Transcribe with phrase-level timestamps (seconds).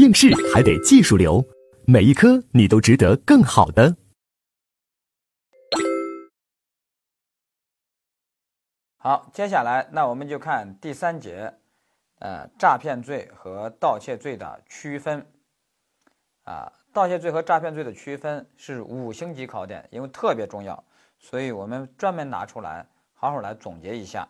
[0.00, 1.44] 应试还得技术流，
[1.86, 3.94] 每一科你都值得更好的。
[8.96, 11.52] 好，接下来那我们就看第三节，
[12.20, 15.26] 呃，诈骗罪和盗窃罪的区分。
[16.44, 20.82] 啊，盗窃罪和诈骗罪的区分是五星级考点，因为特别重要，
[21.18, 24.26] 所以我们专门拿出来好好来总结一下。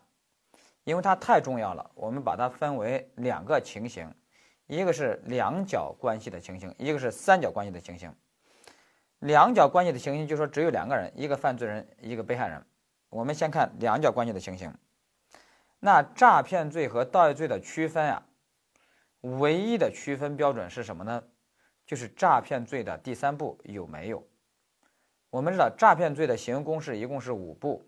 [0.82, 4.12] 因为它太重要了，我们把它分为两个情形，
[4.71, 8.14] 一个是两角关系的情形，一个是三角关系的情形。
[9.18, 12.64] 两角关系的情形，就说只有两个人，一个犯罪人，一个被害人。
[13.09, 14.72] 我们先看两角关系的情形。
[15.81, 18.22] 那诈骗罪和盗窃罪的区分啊，
[19.22, 21.21] 唯一的区分标准是什么呢？
[21.84, 24.25] 就是诈骗罪的第三步有没有？
[25.31, 27.84] 我们知道诈骗罪的行为公式一共是五步，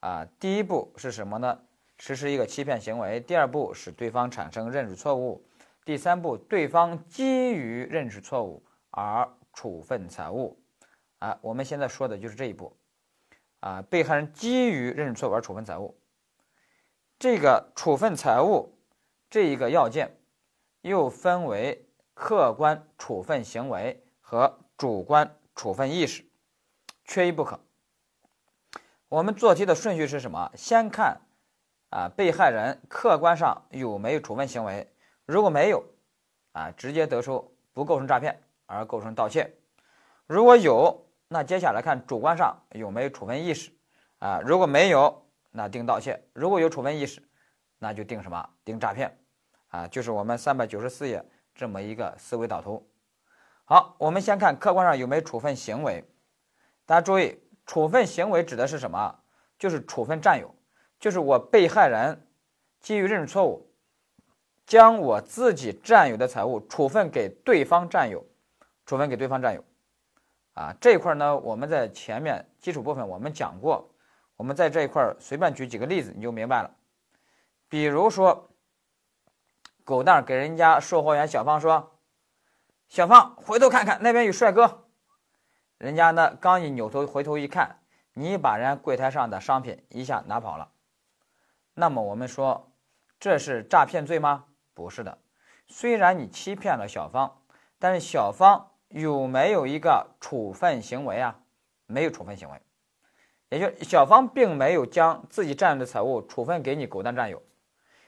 [0.00, 1.60] 啊，第一步是什么呢？
[1.98, 3.20] 实施一个欺骗行为。
[3.20, 5.46] 第二步使对方产生认识错误。
[5.90, 10.56] 第三步，对方基于认识错误而处分财物。
[11.18, 12.76] 啊，我们现在说的就是这一步。
[13.58, 15.98] 啊，被害人基于认识错误而处分财物，
[17.18, 18.78] 这个处分财物
[19.28, 20.16] 这一个要件，
[20.82, 26.24] 又分为客观处分行为和主观处分意识，
[27.04, 27.58] 缺一不可。
[29.08, 30.52] 我们做题的顺序是什么？
[30.54, 31.22] 先看
[31.90, 34.88] 啊，被害人客观上有没有处分行为，
[35.30, 35.84] 如果没有，
[36.50, 39.48] 啊，直接得出不构成诈骗而构成盗窃；
[40.26, 43.70] 如果有，那接下来看主观上有没有处分意识，
[44.18, 47.22] 啊，如果没有，那定盗窃；如果有处分意识，
[47.78, 48.50] 那就定什么？
[48.64, 49.16] 定诈骗，
[49.68, 52.84] 啊，就是我们三百九十四页这么一个思维导图。
[53.64, 56.04] 好，我们先看客观上有没有处分行为。
[56.84, 59.20] 大家注意，处分行为指的是什么？
[59.60, 60.52] 就是处分占有，
[60.98, 62.26] 就是我被害人
[62.80, 63.69] 基于认识错误，
[64.70, 68.24] 将我自己占有的财物处分给对方占有，
[68.86, 69.64] 处分给对方占有。
[70.54, 73.90] 啊，这一块呢，我们在前面基础部分我们讲过，
[74.36, 76.70] 我们在这一块随便举几个例子你就明白了。
[77.68, 78.48] 比如说，
[79.82, 81.98] 狗蛋给人家售货员小芳说
[82.86, 84.84] ：“小芳，回头看看那边有帅哥。”
[85.78, 87.80] 人家呢刚一扭头回头一看，
[88.12, 90.70] 你把人家柜台上的商品一下拿跑了。
[91.74, 92.70] 那么我们说
[93.18, 94.44] 这是诈骗罪吗？
[94.74, 95.18] 不是的，
[95.66, 97.42] 虽然你欺骗了小芳，
[97.78, 98.66] 但是小芳。
[98.92, 101.38] 有没有一个处分行为啊？
[101.86, 102.60] 没有处分行为，
[103.48, 107.40] 也就小芳并没有将自己占有的财物处分给你狗蛋占有，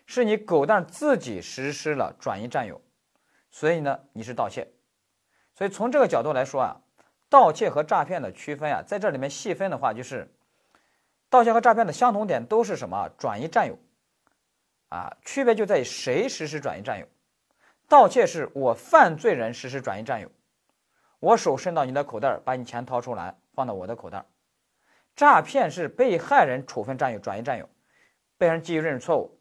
[0.06, 2.80] 是你狗蛋自己实施了转移占有，
[3.48, 4.72] 所以呢你是盗窃。
[5.54, 6.80] 所以从这个角度来说啊，
[7.28, 10.34] 盗窃和诈骗的区分啊，在这里面细分的话，就是
[11.30, 13.08] 盗窃和诈骗的相同点都是什么？
[13.16, 13.78] 转移占有
[14.92, 17.06] 啊，区别就在于谁实施转移占有。
[17.88, 20.30] 盗窃是我犯罪人实施转移占有。
[21.18, 24.26] 我手伸到你的口袋，把你钱掏出来，放到我的口袋。
[25.16, 27.66] 诈骗是被害人处分占有、转移占有，
[28.36, 29.40] 被人基于认识错误，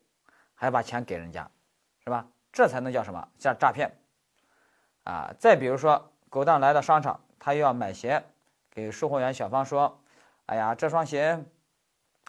[0.55, 1.51] 还把钱给人家，
[2.05, 2.25] 是吧？
[2.53, 3.27] 这才能叫什么？
[3.37, 3.91] 叫诈骗。
[5.03, 8.23] 啊，再比如说，狗蛋来到商场，他又要买鞋，
[8.69, 10.01] 给售货员小芳说
[10.47, 11.43] ：“哎呀，这双鞋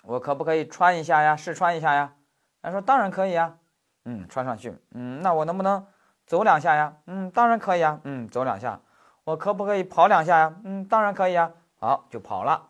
[0.02, 1.36] 我可不可以穿一下呀？
[1.36, 2.16] 试穿一下呀？”
[2.62, 3.58] 他说：“当然可以呀。”
[4.04, 4.76] 嗯，穿上去。
[4.92, 5.86] 嗯，那我能不能
[6.26, 6.96] 走两下呀？
[7.06, 8.00] 嗯，当然可以呀。
[8.04, 8.80] 嗯，走两下。
[9.24, 10.56] 我可不可以跑两下呀？
[10.64, 11.52] 嗯，当然可以啊。
[11.78, 12.68] 好，就跑了。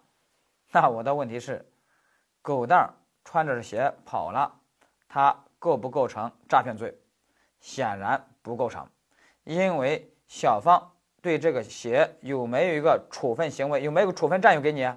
[0.72, 1.64] 那我的问题是，
[2.42, 2.90] 狗蛋
[3.24, 4.52] 穿着这鞋跑了，
[5.08, 6.98] 他构不构成诈骗罪？
[7.60, 8.86] 显然不构成，
[9.44, 13.82] 因为小芳对这个鞋有没有一个处分行为？
[13.82, 14.90] 有没有处分占有给你？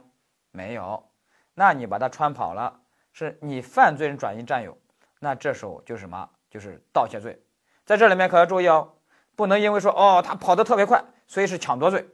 [0.51, 1.07] 没有。
[1.53, 2.81] 那你把它穿跑了，
[3.13, 4.77] 是你犯罪人转移占有，
[5.19, 6.29] 那这时候就是什么？
[6.49, 7.41] 就是盗窃罪。
[7.85, 8.93] 在这里面可要注意哦，
[9.35, 11.03] 不能因为说哦他跑得特别快。
[11.27, 12.07] 所以是抢夺罪，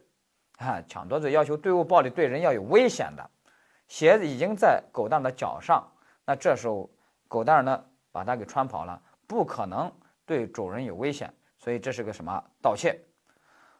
[0.56, 3.30] 啊，抢夺罪要求对物暴力，对人要有危险的。
[3.86, 5.86] 鞋子已经在狗蛋的脚上，
[6.24, 6.88] 那这时候
[7.28, 9.92] 狗蛋呢把它给穿跑了，不可能
[10.24, 12.98] 对主人有危险，所以这是个什么盗窃？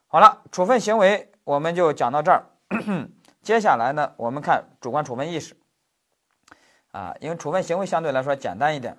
[0.06, 2.44] 好了，处分行为我们就讲到这儿。
[3.40, 5.56] 接下来呢，我们看主观处分意识。
[6.90, 8.98] 啊，因为处分行为相对来说简单一点，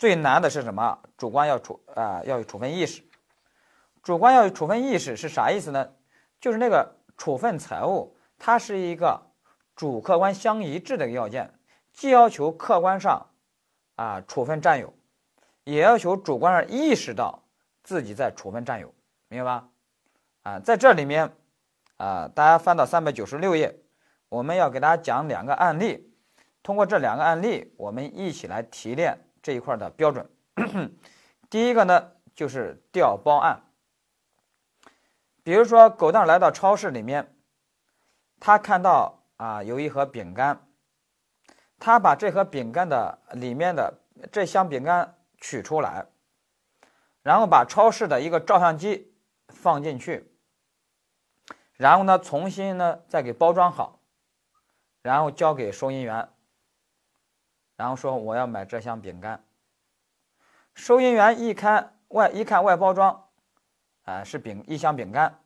[0.00, 0.98] 最难的是什么？
[1.18, 3.02] 主观要处啊，要有处分意识。
[4.02, 5.92] 主观要有处分意识是啥意思呢？
[6.40, 9.20] 就是那个处分财物，它是一个
[9.76, 11.52] 主客观相一致的要件，
[11.92, 13.26] 既要求客观上
[13.96, 14.90] 啊处分占有，
[15.64, 17.42] 也要求主观上意识到
[17.82, 18.94] 自己在处分占有，
[19.28, 19.68] 明白吧？
[20.44, 21.30] 啊，在这里面
[21.98, 23.78] 啊，大家翻到三百九十六页，
[24.30, 26.10] 我们要给大家讲两个案例，
[26.62, 30.30] 通过这两个案例，我们一起来提炼这一块的标准。
[31.48, 33.62] 第一个呢，就是调包案。
[35.42, 37.34] 比如说，狗蛋来到超市里面，
[38.38, 40.68] 他看到啊有一盒饼干，
[41.78, 44.00] 他把这盒饼干的里面的
[44.30, 46.06] 这箱饼干取出来，
[47.22, 49.14] 然后把超市的一个照相机
[49.48, 50.30] 放进去，
[51.72, 54.00] 然后呢重新呢再给包装好，
[55.02, 56.28] 然后交给收银员，
[57.80, 59.42] 然后说我要买这箱饼干。
[60.74, 63.26] 收银员一看外一看外包装。
[64.02, 65.40] 啊，是饼一箱饼干，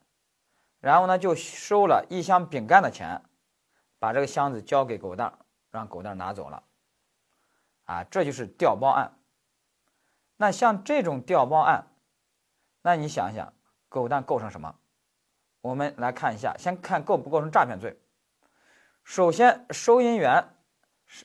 [0.81, 3.23] 然后呢就收了一箱饼干的钱，
[4.01, 5.33] 把这个箱子交给狗蛋，
[5.71, 6.61] 让狗蛋拿走了。
[7.85, 9.17] 啊，这就是调包案。
[10.37, 11.87] 那像这种调包案，
[12.83, 13.53] 那你想想，
[13.89, 14.75] 狗蛋构成什么？
[15.61, 17.97] 我们来看一下，先看构不构成诈骗罪。
[19.05, 20.54] 首先，收银员，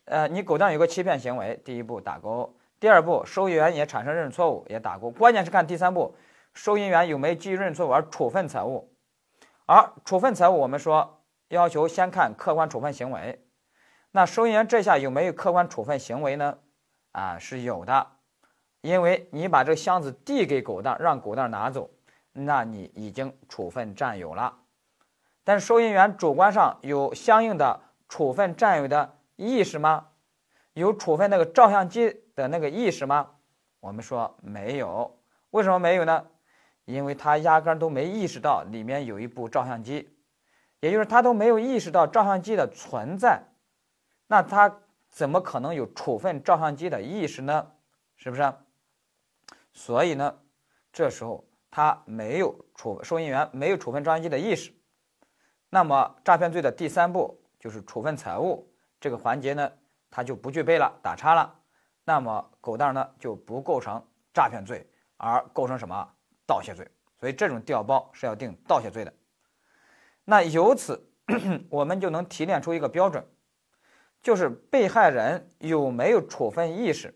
[0.06, 2.56] 呃，你狗蛋有个欺骗行为，第一步打勾。
[2.80, 5.10] 第二步，收银员也产生认识错误，也打勾。
[5.10, 6.16] 关键是看第三步。
[6.54, 8.92] 收银员有没有基于认错误而处分财物？
[9.66, 13.46] 而处分财物，我们说要求先看客观处分行为。
[14.12, 16.58] 那收银员这下有没有客观处分行为呢？
[17.12, 18.08] 啊，是有的，
[18.82, 21.90] 因为你把这个箱子递给狗蛋，让狗蛋拿走，
[22.34, 24.58] 那你已经处分占有了。
[25.44, 30.08] 但收银员主观上有相应的处分占有的意识吗？
[30.74, 33.32] 有处分那个照相机的那个意识吗？
[33.80, 35.18] 我们说没有。
[35.52, 36.28] 为什么没有呢？
[36.84, 40.10] 因为他压根都没意识到里面有一部照相机，
[40.82, 43.42] 也就是他都没有意识到照相机的存在，
[44.28, 47.72] 那他怎么可能有处分照相机的意识呢？
[48.18, 48.54] 是不是？
[49.72, 50.38] 所以呢，
[50.92, 54.74] 这时候他没有处收银员没有处分照相机的意识，
[55.70, 58.69] 那么诈骗罪的第三步就是处分财物
[59.00, 59.72] 这个环节呢，
[60.10, 61.56] 它就不具备了，打叉了。
[62.04, 64.04] 那么狗蛋儿呢就不构成
[64.34, 66.16] 诈骗罪，而构成什么？
[66.46, 69.14] 盗窃罪，所以这种调包是要定盗窃罪的。
[70.26, 71.08] 那由此
[71.70, 73.24] 我们就能提炼出一个标准，
[74.24, 77.16] 就是被害人有没有处分意识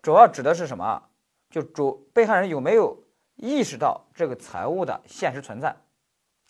[0.00, 1.10] 主要指的是什么？
[1.50, 3.04] 就主被害人有没有
[3.34, 5.76] 意识到这个财物的现实存在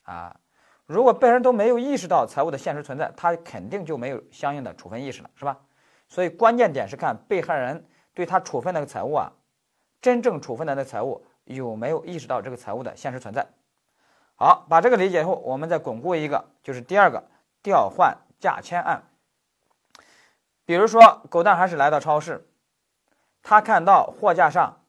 [0.04, 0.40] 啊？
[0.86, 5.58] 如果被人都没有意识到财物的现实存在，他肯定就没有相应的处分意识了，是吧？
[6.08, 9.32] 所以关键点是看被害人对他处分那个财物啊。
[10.02, 13.46] 真正处分的那财物有没有意识到这个财物的现实存在？
[14.36, 17.24] 好，把这个理解后，我们再巩固一个，就是第二个
[17.62, 19.02] 调换价签案。
[20.66, 22.46] 比如说，狗蛋还是来到超市，
[23.42, 24.82] 他看到货架上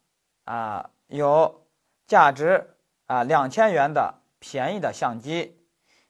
[0.43, 1.65] 啊有
[2.07, 2.75] 价值
[3.05, 5.57] 啊两千元的便宜的相机，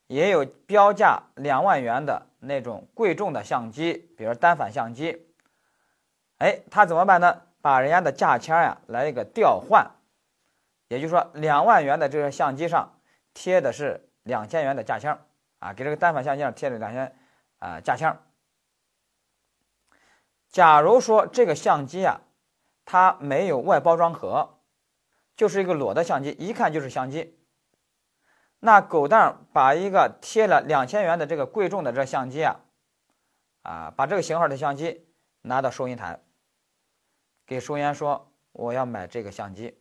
[0.08, 5.28] 也有标价两万元的那种贵重的相机，比如单反相机。
[6.38, 7.42] 哎，他怎么办呢？
[7.62, 9.90] 把人家的价签呀来一个调换，
[10.90, 13.00] 也就是说，两万元的这个相机上
[13.34, 15.18] 贴的是两千元的价签
[15.58, 17.16] 啊，给这个单反相机上贴了两千
[17.58, 18.16] 啊价签。
[20.50, 22.22] 假如说这个相机啊，
[22.86, 24.60] 它没有外包装盒，
[25.36, 27.40] 就是一个裸的相机，一看就是相机。
[28.60, 32.60] 那狗蛋把一个贴了两千元的这个贵重的这相机啊，
[33.62, 35.08] 啊，把这个型号的相机
[35.42, 36.20] 拿到收银台。
[37.46, 39.80] 给收银员说：“我要买这个相机。”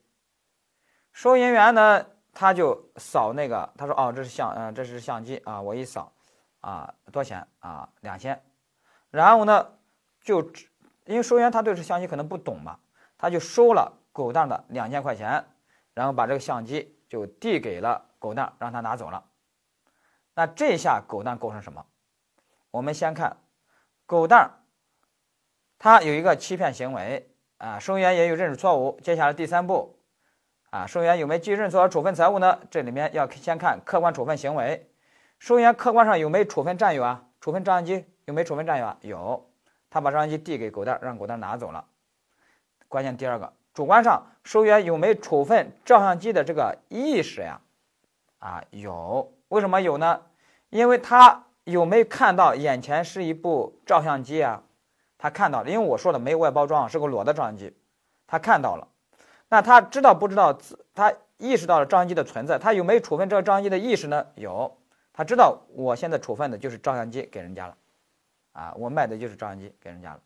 [1.13, 6.13] 收银员呢，他就扫那个，他说：“哦，这是相，嗯，这是相机啊。”我一扫，
[6.61, 7.89] 啊，多少钱啊？
[8.01, 8.43] 两千。
[9.11, 9.79] 然后呢，
[10.21, 10.43] 就
[11.07, 12.79] 因为收银员他对这相机可能不懂嘛，
[13.17, 15.47] 他就收了狗蛋的两千块钱，
[15.95, 19.25] 然后把这个相机就递给了狗蛋，让他拿走了。
[20.35, 21.87] 那这下狗蛋构成什么？
[22.73, 23.37] 我们先看
[24.05, 24.65] 狗蛋，
[25.79, 27.31] 他有一个欺骗行为。
[27.59, 28.99] 啊，收银员也有认识错误。
[29.01, 30.01] 接下来第三步，
[30.71, 32.59] 啊，收银员有没有基于认错处分财物呢？
[32.69, 34.93] 这里面要先看客观处分行为。
[35.39, 37.29] 收银员客观上有没有处分占有啊？
[37.41, 38.99] 处分照相机有没有处分占有啊？
[39.03, 39.49] 有，
[39.89, 41.87] 他把照相机递给狗蛋，让狗蛋拿走了。
[42.89, 47.61] 关键第二个，主观上收员有没有处分照相机的这个意识呀？
[48.39, 49.33] 啊，有。
[49.49, 50.23] 为什么有呢？
[50.71, 54.63] 因为他有没有看到眼前是一部照相机啊？
[55.19, 57.77] 他看到了，因为我说的没有外包装，是个裸的照相机。
[58.29, 58.87] 他看到了，
[59.49, 60.57] 那他知道不知道？
[60.95, 64.25] 他意识到了照相机的存在，他有没有处分这个照相机的意识呢？
[64.37, 64.79] 有，
[65.13, 67.77] 他知道我现在处分的就是照相机给人家了，
[68.53, 70.21] 啊，我卖的就是照相机给人家了，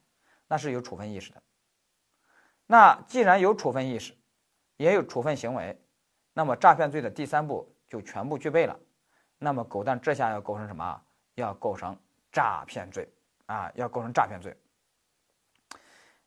[0.48, 1.40] 那是有处分意识的。
[2.70, 4.14] 那既然有处分意识，
[4.76, 5.76] 也有处分行为，
[6.34, 8.78] 那么诈骗罪的第三步就全部具备了。
[9.38, 11.02] 那么狗蛋这下要构成什么？
[11.34, 11.98] 要构成
[12.30, 13.08] 诈骗罪
[13.46, 14.56] 啊，要构成诈骗罪。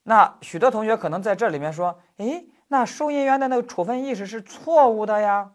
[0.03, 5.53] 那许多同学可能在这里面说：“诶，那收银员的那个处分意识是错误的呀，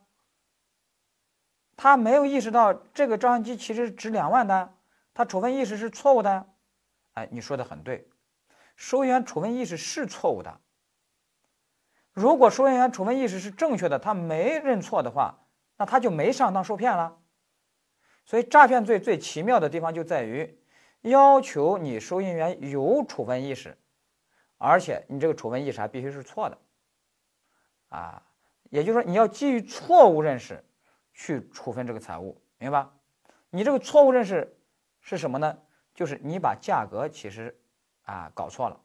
[1.75, 4.75] 他没有意识到这个照相机其实值两万的，
[5.13, 6.47] 他处分意识是错误的。
[7.15, 8.09] 哎，你说的很对，
[8.77, 10.61] 收银员处分意识是错误的。
[12.17, 15.39] 如果收银员处分意识是正确的，他没认错的话，
[15.77, 17.19] 那他就没上当受骗了。
[18.25, 20.59] 所以诈骗罪最奇妙的地方就在于，
[21.03, 23.77] 要求你收银员有处分意识，
[24.57, 26.59] 而且你这个处分意识还必须是错的。
[27.91, 28.23] 啊，
[28.71, 30.65] 也就是说你要基于错误认识
[31.13, 32.95] 去处分这个财物，明白吧？
[33.51, 34.59] 你这个错误认识
[35.03, 35.59] 是什么呢？
[35.95, 37.61] 就是你把价格其实
[38.05, 38.81] 啊搞错了，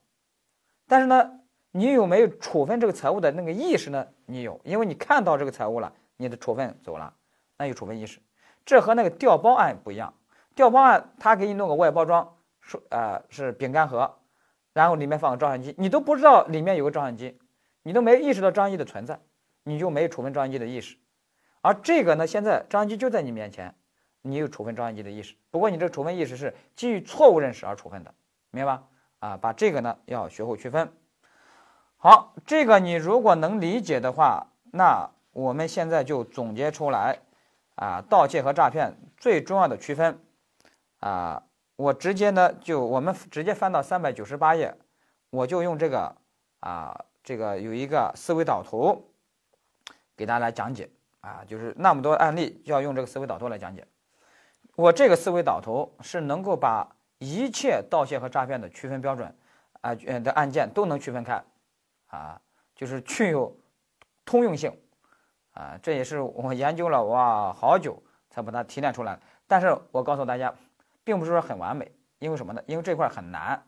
[0.85, 1.40] 但是呢，
[1.71, 3.31] 你有没有处分这个财物的？
[3.31, 4.05] 那个意识呢？
[4.25, 6.35] 你有，因为你看到这个财物了，你的？
[6.37, 7.13] 处分走了，
[7.57, 8.19] 那有处分意识。
[8.65, 10.13] 这和那个调包案不一样，
[10.55, 14.19] 调包案他给你弄个外包装，说呃是饼干盒，
[14.73, 17.39] 然后里面放个照相机，你都不知道里面有个照相机。
[17.83, 18.85] 你都没意识到照相机的？
[18.85, 19.19] 存在，
[19.63, 20.67] 你就没处分照相机的？
[20.67, 20.97] 意识。
[21.61, 23.73] 而这个呢，现在照相机就在你面前，
[24.21, 25.09] 你有处分照相机的？
[25.09, 25.35] 意识。
[25.49, 28.13] 不过你这个处分意识是基于错误认识而处分的，
[28.51, 28.83] 明白吧？
[29.19, 30.91] 啊，把这个呢要学会区分。
[32.03, 37.19] 好，这个你如果能理解的话，那我们现在就总结出来
[37.75, 40.19] 啊，盗窃和诈骗最重要的区分
[40.99, 41.43] 啊，
[41.75, 44.75] 我直接呢就我们直接翻到三百九十八页，
[45.29, 46.15] 我就用这个
[46.61, 47.05] 啊。
[47.23, 49.11] 这个有一个思维导图，
[50.17, 50.89] 给大家来讲解
[51.19, 53.85] 啊，就是那么多案例，就要用这个思维导图来讲解。
[54.75, 59.27] 我这个思维导图是能够把一切盗窃和诈骗的区分标准
[59.81, 61.39] 啊呃，的案件都能区分开
[62.11, 62.39] 啊，
[62.75, 63.57] 就是具有
[64.23, 64.71] 通用性
[65.53, 65.77] 啊。
[65.81, 69.19] 这也是我研究了哇好久才把它提炼出来。
[69.47, 70.53] 但是我告诉大家，
[71.03, 72.61] 并不是说很完美，因为什么呢？
[72.67, 73.61] 因为这块很难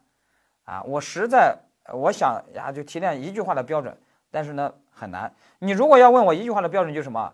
[0.66, 1.58] 啊，我实在。
[1.92, 3.98] 我想呀，就提炼一句话的标准，
[4.32, 5.36] 但是呢很难。
[5.60, 7.34] 你如果要问我一句话的标准，就是什么？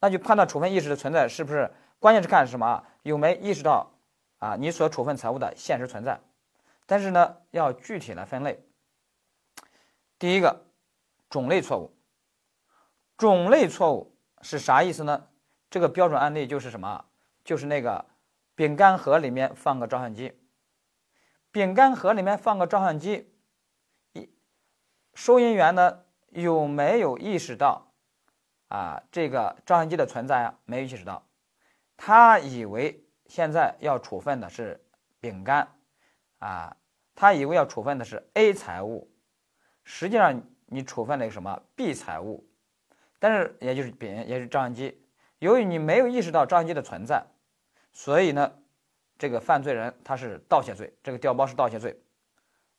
[0.00, 1.70] 那就判断处分意识的存在是不是？
[2.00, 2.82] 关键是看什么？
[3.02, 3.88] 有没意识到
[4.38, 6.18] 啊你所处分财物的现实存在？
[6.86, 8.60] 但是呢，要具体来分类。
[10.24, 10.64] 第一个，
[11.28, 11.94] 种类错误。
[13.14, 15.28] 种类错误是啥意思呢？
[15.68, 17.04] 这个标准案例就是什么？
[17.44, 18.06] 就是那个
[18.54, 20.40] 饼干盒里面放个照相机，
[21.50, 23.34] 饼干盒里面放个照相机。
[24.14, 24.30] 一
[25.12, 27.92] 收银员呢有没有意识到
[28.68, 30.58] 啊这个照相机的存在啊？
[30.64, 31.28] 没有意识到，
[31.98, 34.82] 他以为现在要处分的是
[35.20, 35.68] 饼干
[36.38, 36.78] 啊，
[37.14, 39.10] 他以为要处分的是 A 财物，
[39.84, 42.44] 实际上你处分了一个什么 B 财物？
[43.18, 45.00] 但是也就是丙也是照相机，
[45.38, 47.24] 由于你没有意识到照相机的存在，
[47.92, 48.52] 所以呢，
[49.16, 51.98] 这个犯罪人他是盗窃罪，这个调包是盗窃罪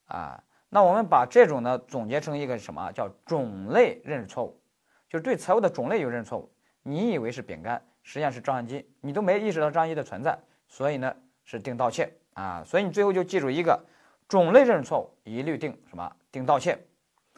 [0.06, 0.44] 啊。
[0.70, 4.62] 那我们把这种呢总结成一个什么叫种类认识错误，
[5.10, 6.52] 就是对财物的种类有认识错误。
[6.84, 12.64] 你以为是饼干，实际上是照相机，你都没意识到照相机的存在，所以呢是定盗窃啊。
[12.66, 13.84] 所以你最后就记住一个
[14.28, 16.78] 种类认识错误，一律定什么定盗窃。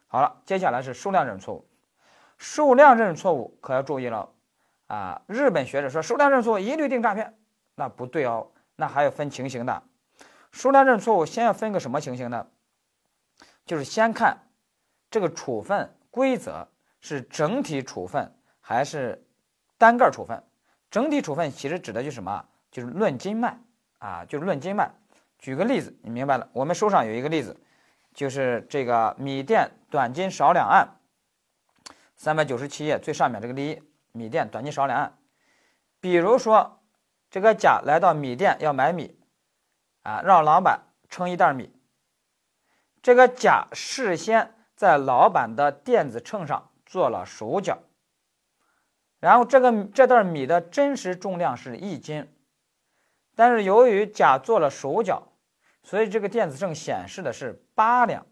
[0.08, 1.68] 好了，接下来是数量认识错误，
[2.38, 4.30] 数量认识错误可要注意了
[4.88, 5.22] 啊。
[5.28, 7.38] 日本学者说数量认识错误一律定诈骗，
[7.76, 9.84] 那不对哦，那还要分情形的。
[10.52, 12.48] 数量认识错误先要分个什么情形呢？
[13.66, 14.48] 就是先看
[15.12, 16.68] 这个处分规则
[17.02, 19.28] 是整体处分还是
[19.78, 20.42] 单个处分。
[20.90, 22.46] 整体处分其实指的就是什么？
[22.72, 23.60] 就是论斤卖
[24.00, 24.90] 啊，就是论斤卖。
[25.38, 26.50] 举个例子，你明白了？
[26.54, 27.60] 我们书上有一个例子，
[28.18, 31.00] 就是这个米店短斤少两案，
[32.16, 35.20] 三百九十七页最上面这个例一，米店短斤少两案。
[36.00, 36.82] 比如说，
[37.30, 39.20] 这个甲来到米店要买米，
[40.02, 41.72] 啊，让老板称一袋米。
[43.04, 47.84] 这个甲事先在老板的电子秤上做了手脚，
[49.20, 52.28] 然后这个这袋米的真实重量是一斤，
[53.36, 55.34] 但是由于甲做了手脚，
[55.84, 58.26] 所以这个电子秤显示的是八两。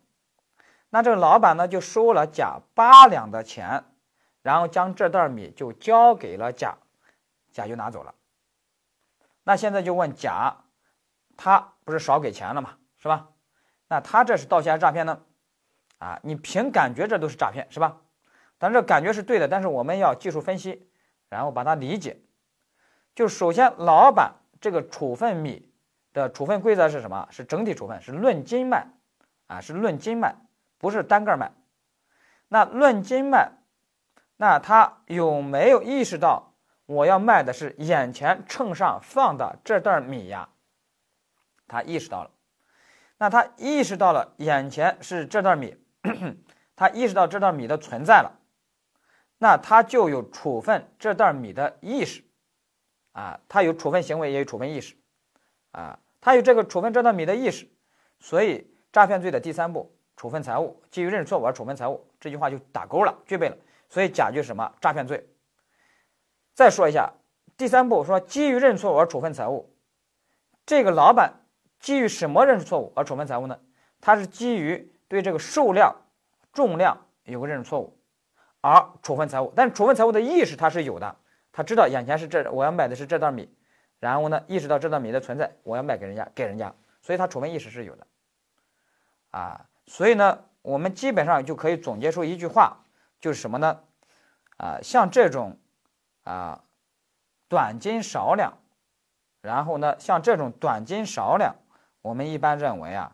[0.90, 3.84] 那这个老板呢就收了甲八两的钱，
[4.42, 6.76] 然后将这袋米就交给了甲，
[7.52, 8.16] 甲就拿走了。
[9.44, 10.56] 那现在就问甲，
[11.38, 12.78] 他不是少给钱了吗？
[12.98, 13.30] 是吧？
[13.88, 15.22] 那他这是盗窃还是诈骗呢？
[16.00, 18.02] 啊，你凭感觉这都是诈骗是吧？
[18.58, 20.90] 但这感觉是对的，但是我们要技术分析，
[21.30, 22.20] 然后把它理解。
[23.14, 25.72] 就首先，老板这个处分米
[26.14, 27.28] 的处分规则是什么？
[27.30, 28.88] 是整体处分，是论斤卖，
[29.48, 30.36] 啊，是论斤卖，
[30.78, 31.52] 不是单个卖。
[32.48, 33.52] 那论斤卖，
[34.38, 36.54] 那他有没有意识到
[36.86, 40.50] 我要卖的是眼前秤上放的这袋米呀？
[41.68, 42.32] 他意识到了。
[43.18, 45.78] 那他意识到了眼前是这袋米，
[46.76, 48.40] 他意识到这袋米的存在了，
[49.38, 52.24] 那他就有处分这袋米的意识，
[53.14, 54.96] 啊，他有处分行为，也有处分意识，
[55.72, 57.70] 啊，他有这个处分这袋米的意识，
[58.20, 63.58] 所以诈骗罪的第三步，处分财物，基于认识错误而处分财物，这句话就打勾了，具备了。
[63.90, 64.74] 所以甲就是什么？
[64.80, 65.28] 诈骗罪。
[66.54, 67.12] 再说一下，
[67.58, 69.70] 第三步说基于认错误而处分财物，
[70.66, 71.42] 这个老板
[71.78, 73.60] 基于什么认识错误而处分财物呢？
[74.00, 75.94] 他是基于对这个数量、
[76.54, 77.98] 重量有个认识错误
[78.62, 81.14] 而处分财物，但是处分财物的意识他是有的。
[81.52, 83.54] 他知道眼前是这，我要买的是这袋米，
[84.00, 88.08] 然后呢，意识到这袋米的存在，我要卖给人家，给人家，所以他处分意识是有的，
[89.36, 92.78] 啊，所以呢，我们基本上就可以总结出一句话，
[93.20, 93.82] 就是什么呢？
[94.56, 95.58] 啊，像这种
[96.24, 96.64] 啊
[97.50, 98.54] 短斤少两，
[99.42, 101.54] 然后呢，像这种短斤少两，
[102.02, 103.14] 我们一般认为啊，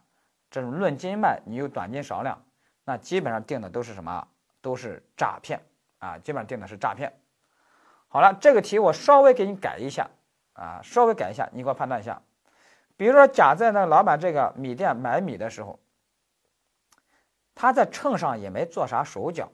[0.52, 2.40] 这种论斤卖，你有短斤少两，
[2.84, 4.28] 那基本上定的都是什么？
[4.62, 5.60] 都是诈骗
[5.98, 7.12] 啊，基本上定的是诈骗。
[8.10, 10.08] 好了，这个题我稍微给你改一下
[10.54, 12.22] 啊，稍微改一下，你给我判断一下。
[12.96, 15.80] 比如说，甲在那老板这个米店买米的时候，
[17.56, 19.52] 他在秤上也没做啥手脚，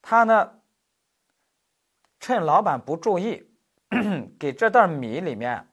[0.00, 0.60] 他呢
[2.20, 3.48] 趁老板不注意，
[4.38, 5.68] 给这袋米里面，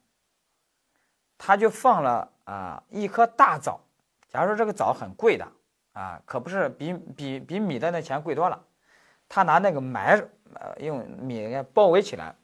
[1.38, 3.82] 他就放了啊一颗大枣。
[4.28, 5.48] 假如说这个枣很贵的
[5.94, 8.64] 啊，可不是比比比米的那钱贵多了，
[9.28, 10.30] 他拿那个埋。
[10.54, 12.36] 呃，用米包围起来，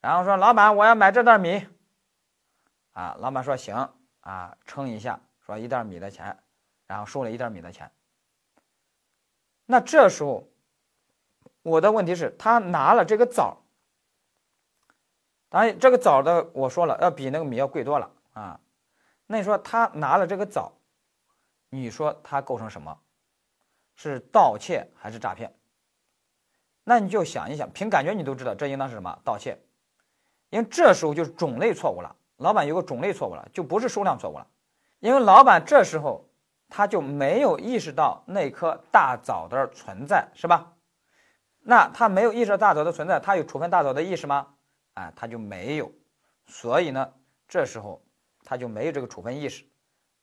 [0.00, 1.66] 然后说：“老板，我要买这袋米。”
[2.94, 3.74] 啊，老板说：“行。”
[4.22, 6.38] 啊，称一下，说一袋米的钱，
[6.86, 7.90] 然后收了一袋米的钱。
[9.64, 10.48] 那这时候，
[11.62, 13.58] 我的问题是，他拿了这个枣，
[15.48, 18.60] 当然这个枣的我说了，要比那个米要贵多了啊。
[19.26, 20.72] 那你说他拿了这个枣，
[21.68, 22.98] 你说他构成什么？
[23.96, 25.52] 是盗窃还是诈骗？
[26.84, 29.58] 那你就想一想，凭感觉你都知道，这应当是什么盗窃？
[30.50, 34.46] 因为这时候就是种类错误了，老板有个种类错误了，就不是数量错误了。
[35.00, 36.25] 因为老板这时候
[36.68, 40.72] 他就没有意识到那颗大枣的存在，是吧？
[41.60, 44.54] 那他没有意识到大枣的存在，他有处分大枣的意识吗？
[44.94, 45.90] 啊，他就没有。
[46.46, 47.12] 所以呢，
[47.48, 48.02] 这时候
[48.44, 49.64] 他就没有这个处分意识。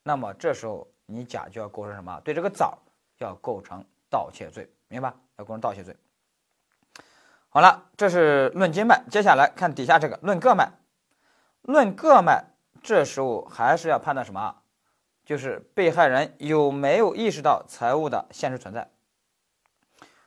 [0.02, 2.20] 那么这时候你甲就要构成什么？
[2.20, 2.78] 对这个枣
[3.18, 5.12] 要构成盗窃罪，明白？
[5.36, 5.96] 要构成盗窃罪。
[7.50, 9.04] 好了，这是论斤卖。
[9.10, 10.70] 接下来看底下这个论个卖。
[11.62, 12.44] 论个卖，
[12.82, 14.56] 这时候还是要判断什么？
[15.24, 18.88] 就是被害人有没有意识到财物的现实存在。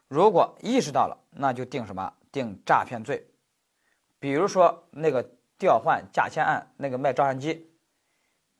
[0.07, 2.13] 如果意识到了，那就定什么？
[2.31, 3.27] 定诈骗罪。
[4.19, 7.69] 比如说那个调换价签案，那个卖照相机，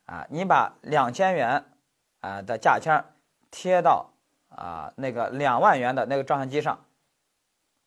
[0.06, 1.66] 啊，你把两千元
[2.20, 3.04] 啊的价签
[3.50, 4.12] 贴到
[4.50, 6.84] 啊那个两万元的那个照相机上。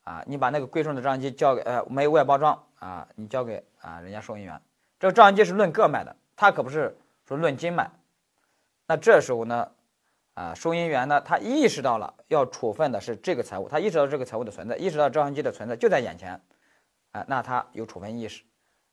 [0.02, 4.60] 啊，你把那个贵重的照相机交给呃没外包装啊，你交给啊人家收银员。
[4.98, 7.90] 这个照相机是论个卖的，他可不是说论斤卖。
[8.90, 9.70] 那这时候呢，
[10.35, 16.42] 啊收银员呢，他意识到了要处分的是这个财物，他意识到这个财物的存在，意识到照相机的存在就在眼前，
[17.12, 18.42] 啊，那他有处分意识，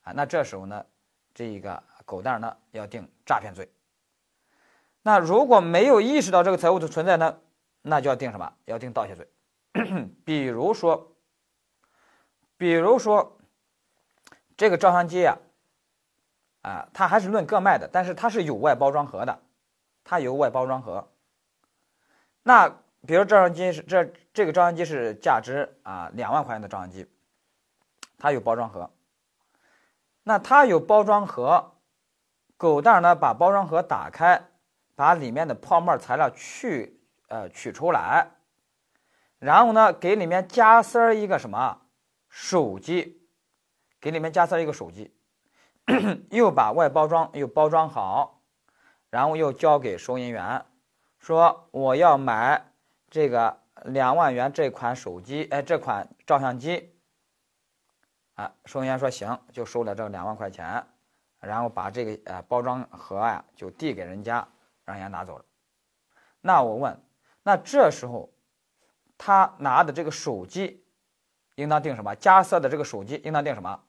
[0.03, 0.85] 啊，那这时候呢，
[1.33, 3.71] 这个狗蛋呢要定诈骗罪。
[5.01, 7.39] 那如果没有意识到这个财物的存在呢，
[7.81, 8.53] 那就要定什么？
[8.65, 9.27] 要定盗窃罪。
[10.23, 11.15] 比如说，
[12.55, 13.35] 比如说，
[14.55, 15.39] 这个照相机呀，
[16.61, 19.39] 啊，它还是论个卖的，但是它是有外包装盒的，
[20.09, 21.11] 它有外包装盒。
[22.43, 22.69] 那
[23.05, 27.05] 比如照相机是这这个照相机是价值啊两万块钱的照相机，
[28.17, 28.89] 它有包装盒。
[30.23, 31.73] 那它有包装盒，
[32.55, 34.41] 狗蛋呢把包装盒打开，
[34.95, 38.31] 把里面的泡沫材料去呃取出来。
[39.39, 41.81] 然后呢，给里面加塞儿一个什么
[42.29, 43.27] 手机，
[43.99, 45.13] 给里面加塞儿一个手机，
[46.31, 48.36] 又把外包装又包装好，
[49.09, 50.65] 然后又交给收银员，
[51.19, 52.71] 说我要买
[53.09, 56.93] 这个两万元这款手机，哎，这款照相机。
[58.35, 60.85] 啊，收银员说行，就收了这两万块钱，
[61.39, 64.47] 然后把这个呃包装盒呀就递给人家，
[64.85, 65.45] 让人家拿走了。
[66.41, 67.01] 那我问，
[67.43, 68.29] 那这时候？
[69.19, 70.85] 他拿的这个手机，
[71.55, 72.13] 应当定什么？
[72.17, 73.83] 加塞的这个手机应当定什么？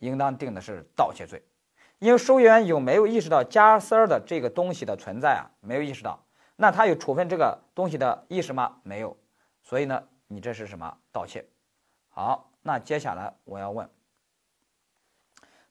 [0.00, 1.44] 应当定的是盗窃罪，
[2.04, 5.48] 因为收银员有没有意识到加塞的这个东西的存在啊？
[5.60, 6.22] 没有意识到，
[6.56, 8.76] 那他有处分这个东西的意识吗？
[8.82, 9.16] 没有，
[9.62, 11.48] 所以呢，你这是什么盗窃？
[12.10, 13.88] 好，那接下来我要问，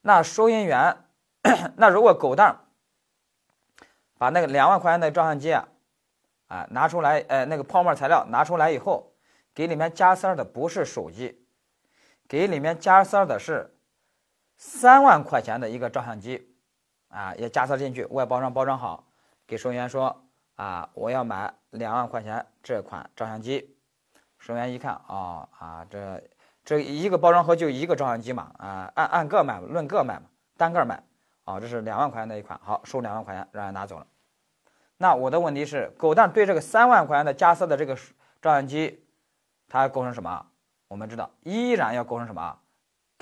[0.02, 0.98] 那收银员，
[1.78, 2.62] 那如果狗蛋
[4.18, 5.68] 把那个两万块钱的照相机啊？
[6.48, 9.14] 啊，拿出来，呃，那个泡沫材料拿出来以后，
[9.54, 11.46] 给里面加塞的不是手机，
[12.28, 13.73] 给里面加塞的是
[14.58, 16.48] 三万块钱的一个照相机，
[17.10, 19.06] 啊，也加塞进去，外包装包装好，
[19.46, 20.24] 给收银员说
[20.56, 23.76] 啊，我要买两万块钱这款照相机。
[24.40, 26.24] 收银员一看，哦啊，这
[26.64, 31.02] 这一个包装盒就一个照相机嘛，啊，按按个卖，论个卖嘛，单个卖，
[31.46, 34.08] 哦，这是两万块钱的一款，好，收两万块钱，让人拿走了。
[34.98, 37.96] 那我的问题是，狗蛋对这个三万块钱的加塞的这个
[38.42, 39.06] 照相机，
[39.68, 40.46] 它构成什么？
[40.88, 42.60] 我们知道，依然要构成什么？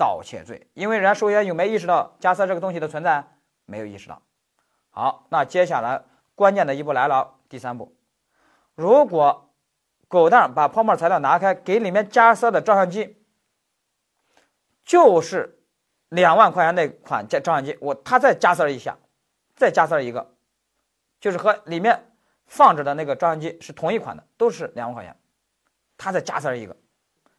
[0.02, 3.24] 盗窃罪，因为人家收银员有没意识到加塞这个东西的存在？
[3.66, 4.20] 没有意识到。
[4.90, 6.02] 好，那接下来
[6.34, 7.94] 关键的一步来了，第三步，
[8.74, 9.54] 如果
[10.08, 13.24] 狗蛋把泡沫材料拿开，给里面加塞的照相机，
[14.84, 15.62] 就是
[16.08, 18.98] 两万块钱那款照照相机，我他再加塞一下，
[19.54, 20.34] 再加塞一个，
[21.20, 22.12] 就是和里面
[22.46, 25.16] 放着的那个照相机是同一款的，都是两万块钱，
[25.96, 26.76] 他再加塞一个，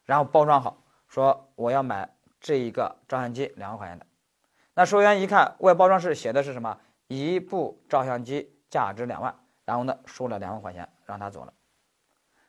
[0.06, 2.10] 然后包装好，说我要买
[2.44, 4.06] 这一个照相机两万块钱的，
[4.76, 6.78] 那收银员一看外包装是写的是什么？
[7.08, 9.34] 一部照相机价值两万，
[9.66, 11.54] 然后呢收了两万块钱让他走了。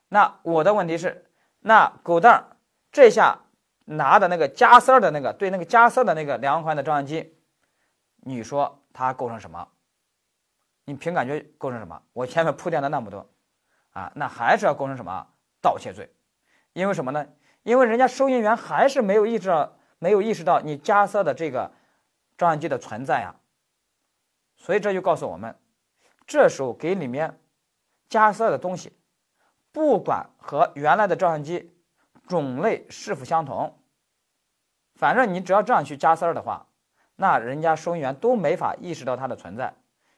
[0.08, 1.24] 那我的问题是，
[1.60, 2.56] 那狗蛋儿
[2.90, 3.38] 这下
[3.84, 7.36] 拿的那个加塞儿的那个，对那个加塞儿的那个两万块钱的照相机，
[8.16, 9.68] 你说它构成什么？
[10.86, 12.02] 你凭感觉构成什么？
[12.12, 13.30] 我前面铺垫了那么多，
[13.92, 15.26] 啊，那还是要构成什么
[15.62, 16.12] 盗窃罪？
[16.72, 17.24] 因为什么呢？
[17.62, 21.72] 因为人家收银员还是没有意识到，没有意识到你加塞的这个
[22.36, 23.34] 照相机的存在呀。
[24.54, 25.58] 所以这就告诉我们，
[26.26, 27.40] 这时候给里面
[28.10, 28.92] 加塞的东西。
[29.72, 31.74] 不管和原来的照相机
[32.28, 33.78] 种类是否相同，
[34.94, 36.66] 反正你只要这样去加塞的话，
[37.16, 39.74] 那人家收银员都没法意识到它的存在，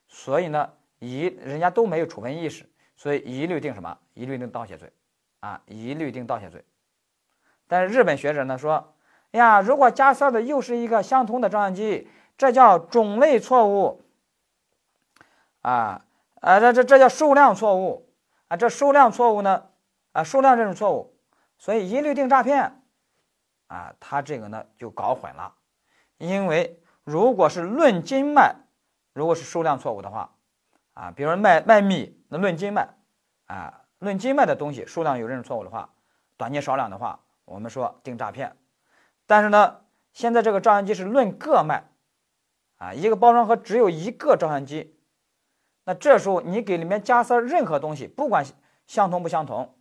[0.08, 3.96] 所以呢，一人家都没有处分意识，所以一律定什么？
[4.14, 4.92] 一律定盗窃罪，
[5.38, 6.64] 啊，一律定盗窃罪。
[7.68, 8.95] 但是日本学者呢说，
[9.36, 14.02] 呀，如果加塞的又是一个相同的照相机，这叫种类错误，
[15.62, 16.04] 啊
[16.40, 18.02] 啊，这这这叫数量错误。
[18.48, 19.64] 啊，这数量错误呢？
[20.12, 21.16] 啊，数量认识错误，
[21.58, 22.80] 所以一律定诈骗。
[23.66, 25.52] 啊，他这个呢就搞混了，
[26.18, 28.54] 因为如果是论斤卖，
[29.12, 30.32] 如果是数量错误的话，
[30.94, 32.88] 啊，比如说卖卖米，那论斤卖，
[33.46, 35.90] 啊，论斤卖的东西数量有认识错误的话，
[36.36, 38.56] 短斤少两的话，我们说定诈骗。
[39.26, 39.80] 但是呢，
[40.12, 41.84] 现在这个照相机是论个卖，
[42.78, 44.96] 啊，一个包装盒只有一个照相机。
[45.84, 48.44] 那这时候你给里面加塞任何东西，不管
[48.86, 49.74] 相同不相同，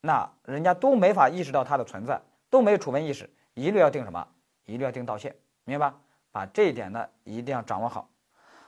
[0.00, 4.26] 那人家都没法意识到它的存在，都没有处分意识，一律要定什么？
[4.64, 5.96] 一律要定盗窃，明白吧？
[6.30, 8.08] 把这一点呢一定要掌握好。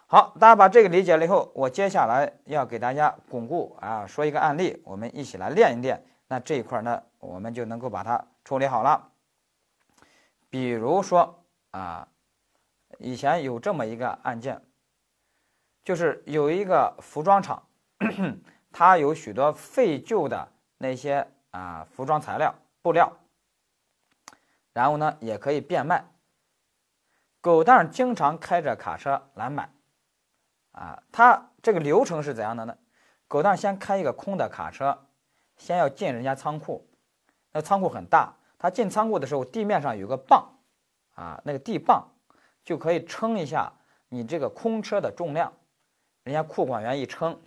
[0.06, 6.04] 好，大家把这个理解了以后，我接下来要给大家巩固啊，说一个案例，我们一起来练一练。
[6.28, 9.08] 那这一块呢，我们就能够把它处理好了。
[10.54, 12.06] 比如说啊，
[13.00, 14.62] 以前有这么一个案件。
[15.82, 17.66] 就是有一个服装厂，
[18.70, 23.12] 它有许多废旧的那些啊服装材料布料，
[24.72, 26.04] 然后呢也可以变卖。
[27.40, 29.68] 狗蛋经常开着卡车来买，
[30.70, 32.78] 啊，他这个流程是怎样的呢？
[33.26, 35.06] 狗蛋先开一个空的卡车，
[35.56, 36.88] 先要进人家仓库，
[37.50, 38.32] 那仓库很大，
[38.64, 40.42] 他进仓库的时候地面上有个磅，
[41.16, 42.09] 啊，那个地磅
[42.64, 43.70] 就可以称一下
[44.09, 45.53] 你这个空车的重量。
[46.22, 47.38] 人家库管员一称，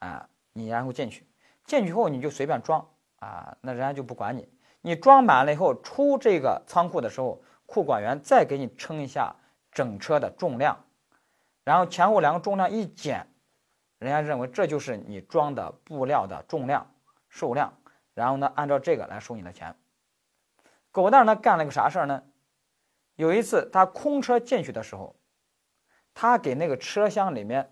[0.00, 1.26] 啊，你然后进去，
[1.64, 2.86] 进去后你就随便装
[3.18, 4.46] 啊，那人家就不管你。
[4.82, 9.34] 你装满了以后出这个仓库的时候，库管员再给你称一下
[9.72, 10.84] 整车的重量，
[11.64, 13.26] 然后前后两个重量一减，
[14.00, 16.92] 人家认为这就是你装的布料的重量
[17.30, 17.72] 数量，
[18.12, 19.74] 然后呢按照这个来收你的钱。
[20.96, 22.22] 狗蛋呢干了个啥事儿呢？
[23.16, 25.14] 有一次他空车进去的时候，
[26.14, 27.70] 他给那个车厢里面。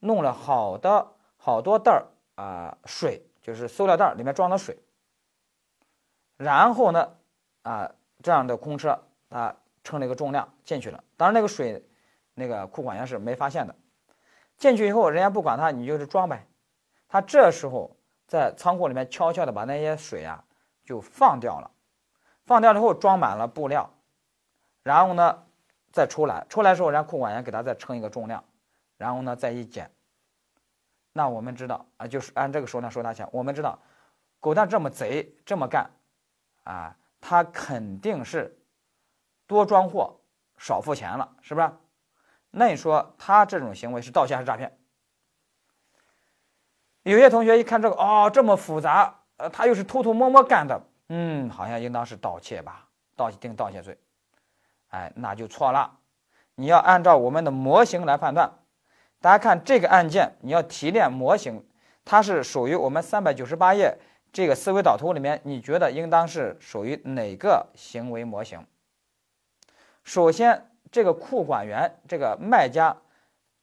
[0.00, 4.78] 弄了好的好多袋儿啊，水就是塑料袋里面装的水。
[6.36, 7.16] 然后呢，
[7.62, 7.90] 啊，
[8.22, 11.02] 这样的空车啊，称了一个重量进去了。
[11.16, 11.82] 当然那个水，
[12.34, 13.74] 那个库管员是没发现的。
[14.58, 16.46] 进去以后，人家不管他，你就是装呗。
[17.08, 17.96] 他这时候
[18.26, 20.44] 在仓库里面悄悄的把那些水啊
[20.84, 21.70] 就放掉了，
[22.46, 23.90] 放掉之后装满了布料，
[24.82, 25.44] 然后呢
[25.92, 28.44] 再出来，出来的时候让库管员给他再称一个重量，
[28.96, 29.90] 然后呢再一减。
[31.12, 33.28] 那我们知道啊，就是按这个数量收他钱。
[33.30, 33.78] 我们知道，
[34.40, 35.88] 狗蛋这么贼这么干，
[36.64, 38.58] 啊，他肯定是
[39.46, 40.18] 多装货
[40.58, 41.70] 少付钱了，是不是？
[42.50, 44.76] 那你说他这种行为是盗窃还是诈骗？
[47.04, 52.88] 有些同学一看这个，哦，这么复杂，呃，他又是偷偷摸摸干的，嗯，好像应当是盗窃吧？
[53.16, 53.96] 盗窃定盗窃罪，
[54.88, 55.98] 哎，那就错了。
[56.54, 58.50] 你要按照我们的模型来判断。
[59.20, 61.64] 大家看这个案件，你要提炼模型，
[62.04, 63.96] 它是属于我们三百九十八页
[64.32, 68.66] 这个思维导图里面，你觉得应当是属于哪个行为模型？
[70.02, 72.96] 首先，这个库管员这个卖家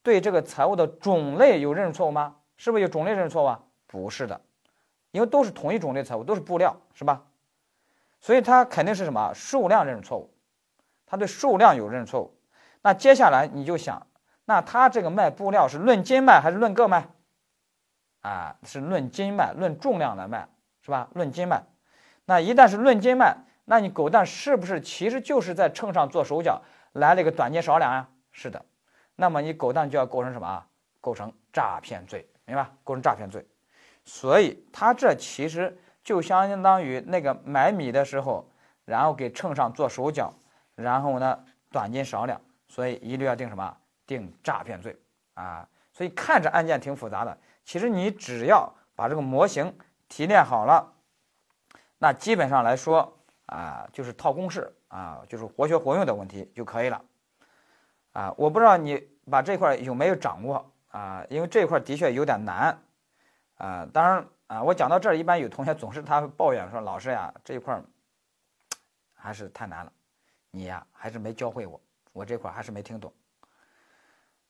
[0.01, 2.37] 对这个财物的种类有认识错误吗？
[2.57, 3.59] 是不是有种类认识错误啊？
[3.85, 4.39] 不是的，
[5.11, 7.23] 因为都是同一种类财物，都是布料，是吧？
[8.21, 10.31] 所以它肯定是什么数量认识错误，
[11.07, 12.37] 他对数量有认识错误。
[12.83, 14.05] 那接下来你就想，
[14.45, 17.07] 那他这个卖布料是论斤卖还是论个卖？
[18.21, 20.47] 啊，是论斤卖，论重量来卖，
[20.83, 21.09] 是吧？
[21.15, 21.63] 论斤卖。
[22.25, 26.61] 那一旦是论斤卖，那你狗蛋是不是其实就是在秤上做手脚，
[26.93, 28.07] 来了一个短斤少两呀？
[28.31, 28.63] 是的。
[29.15, 30.67] 那么你狗蛋就要构成什么啊？
[31.01, 32.69] 构成诈骗罪，明白？
[32.83, 33.43] 构成诈骗罪。
[34.05, 35.75] 所以他这其实。
[36.03, 38.49] 就相当于那个买米的时候，
[38.85, 40.33] 然后给秤上做手脚，
[40.73, 43.77] 然后呢短斤少两，所以一律要定什么？
[44.07, 44.99] 定诈骗罪
[45.35, 45.67] 啊！
[45.93, 49.73] 所以看着案件挺复杂的，其实你只要把这个模型
[50.09, 50.91] 提炼好了，
[51.99, 57.01] 那基本上来说啊，就是套公式啊，就是活学活用的问题就可以了
[58.13, 58.33] 啊！
[58.37, 61.23] 我不知道你把这块有没有掌握啊？
[61.29, 62.77] 因为这块的确有点难
[63.57, 64.25] 啊，当然。
[64.51, 67.81] 啊，我讲到这儿，一般有同学总是他抱怨说：“老师呀，这一块儿
[69.13, 69.93] 还是太难了，
[70.51, 71.79] 你呀还是没教会我，
[72.11, 73.13] 我这块儿还是没听懂。”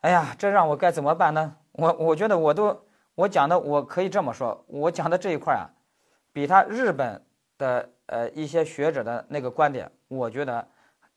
[0.01, 1.55] 哎呀，这让我该怎么办呢？
[1.73, 2.83] 我我觉得我都
[3.13, 5.69] 我讲的，我可以这么说，我讲的这一块啊，
[6.33, 7.23] 比他日本
[7.59, 10.67] 的呃一些学者的那个观点，我觉得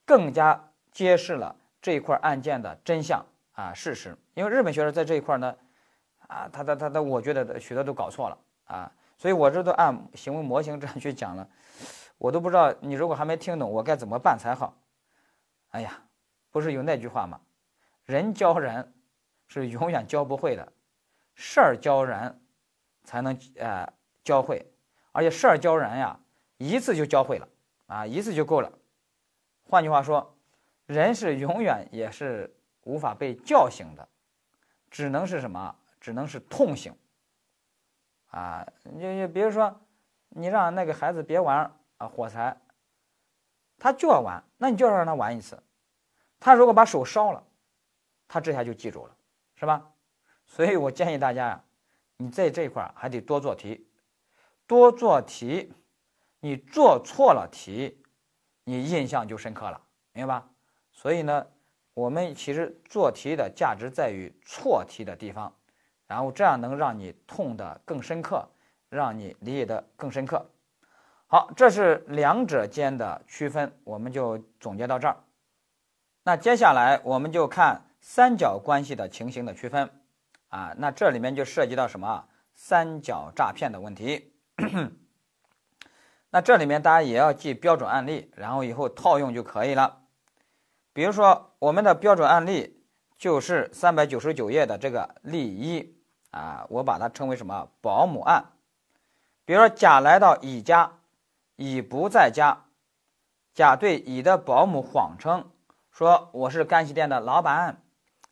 [0.04, 4.14] 更加揭示了这一块案件的真相啊事实。
[4.34, 5.56] 因为日本学者在这一块呢，
[6.26, 8.36] 啊，他他他他，我觉得许多都搞错了。
[8.64, 11.48] 啊，所以我这都按行为模型这样去讲了，
[12.18, 14.76] 我都不知道你如果还没听懂，我该怎么办才好？
[15.70, 16.02] 哎呀，
[16.50, 17.40] 不是有那句话吗？
[18.04, 18.94] 人教人
[19.46, 20.72] 是永远教不会的，
[21.34, 22.40] 事儿教人
[23.02, 24.70] 才能呃教会，
[25.12, 26.18] 而且事儿教人呀，
[26.58, 27.48] 一次就教会了
[27.86, 28.72] 啊，一次就够了。
[29.68, 30.36] 换句话说，
[30.86, 34.08] 人是永远也是无法被叫醒的，
[34.90, 35.74] 只能是什么？
[36.00, 36.94] 只能是痛醒。
[38.34, 39.80] 啊，你就比如说，
[40.30, 42.56] 你让那个孩子别玩啊火柴，
[43.78, 45.62] 他就要玩，那你就要让他玩一次。
[46.40, 47.44] 他如果把手烧了，
[48.26, 49.16] 他这下就记住了，
[49.54, 49.88] 是吧？
[50.46, 51.64] 所以我建议大家呀，
[52.16, 53.86] 你在这一块还得多做题，
[54.66, 55.72] 多做题，
[56.40, 58.02] 你做错了题，
[58.64, 59.80] 你印象就深刻了，
[60.12, 60.50] 明白吧？
[60.90, 61.46] 所以呢，
[61.94, 65.54] 我们其实做题的价值在于错题的地方。
[66.06, 68.46] 然后这样能让你痛得更深刻，
[68.90, 70.50] 让你理解的更深刻。
[71.26, 75.16] 好，这是两者间的区分，我们就总结到这儿。
[76.22, 79.90] 那接下来我们就看三角关系的情形的区分
[80.48, 80.74] 啊。
[80.76, 84.34] 那这里面就涉及到什么三角诈骗的问题。
[86.30, 90.02] 那这里面大家也要记标准案例，然后以后套用就可以了。
[90.92, 92.83] 比如说我们的标准案例。
[93.16, 95.96] 就是三百九十九页的这个例一
[96.30, 98.52] 啊，我把它称为什么保姆案？
[99.44, 100.92] 比如说甲来到乙家，
[101.56, 102.64] 乙不在家，
[103.54, 105.50] 甲对乙的保姆谎称
[105.90, 107.82] 说：“我是干洗店的老板，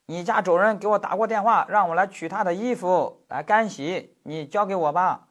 [0.06, 5.28] 你家主人给我打过电话，让我来取他的衣服来干洗，你交给我吧。”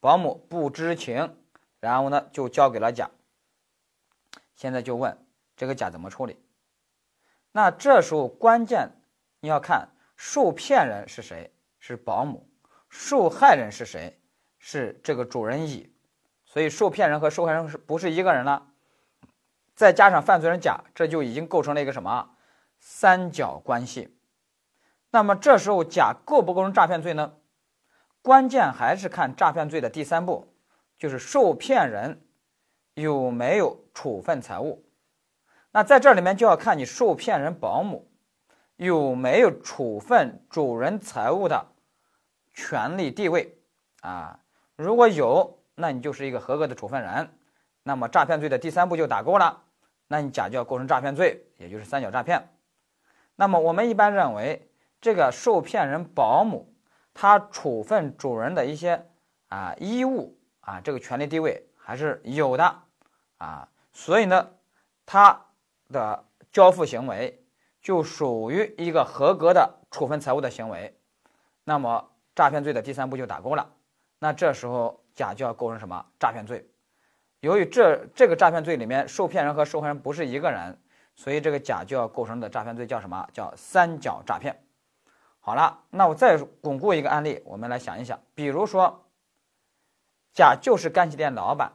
[0.00, 1.36] 保姆不知情，
[1.80, 3.10] 然后呢就交给了甲。
[4.54, 5.16] 现在就问
[5.56, 6.36] 这个甲怎么处理？
[7.52, 8.90] 那这时候关键
[9.40, 12.46] 你要看受骗人是谁，是保姆；
[12.88, 14.20] 受害人是谁，
[14.58, 15.94] 是这个主人乙。
[16.44, 18.68] 所以受骗人和受害人是不是一个人了？
[19.74, 22.30] 再加上犯罪人甲，这就已经构成了一个什么
[22.80, 24.16] 三角关系？
[25.10, 27.34] 那么这时候甲构不构成诈骗罪呢？
[28.22, 30.54] 关键还是看诈骗罪的第三步，
[30.98, 32.26] 就是受骗人
[32.94, 34.87] 有没有处分财物。
[35.70, 38.10] 那在这里面就要看你受骗人保姆
[38.76, 41.66] 有没有处分主人财物的
[42.54, 43.58] 权利地位
[44.00, 44.40] 啊？
[44.76, 47.30] 如果有，那你就是一个合格的处分人，
[47.82, 49.62] 那么诈骗罪的第三步就打勾了，
[50.06, 52.48] 那你甲就要构成诈骗罪，也就是三角诈骗。
[53.36, 56.72] 那么我们一般认为，这个受骗人保姆
[57.12, 59.06] 他处分主人的一些
[59.48, 62.82] 啊衣物啊，这个权利地位还是有的
[63.36, 64.50] 啊，所以呢，
[65.04, 65.44] 他。
[65.92, 67.44] 的交付行为
[67.80, 70.98] 就属于一个合格的处分财物的行为，
[71.64, 73.74] 那么诈骗罪的第三步就打勾了。
[74.18, 76.68] 那这时候甲就要构成什么诈骗罪？
[77.40, 80.76] 由于这这个诈骗罪里面受骗人和受害人不是一个人，
[81.14, 83.28] 所以这个甲就要构成的诈骗罪叫什么？
[83.32, 84.64] 叫三角诈骗。
[85.38, 89.04] 好了，那我再巩固一个案例，我们来想一想，比如说，
[90.34, 91.72] 甲就是干洗店老板，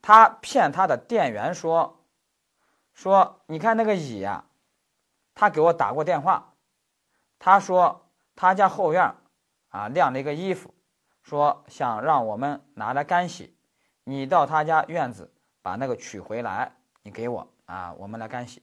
[0.00, 2.01] 他骗他的店员说，
[2.94, 4.44] 说你看那个乙呀，
[5.34, 6.54] 他给我打过电话，
[7.38, 9.14] 他说他家后院
[9.68, 10.74] 啊晾了一个衣服，
[11.22, 13.56] 说想让我们拿来干洗。
[14.04, 18.62] 你到他家院子把那个取回来，你给我啊，我们来干洗。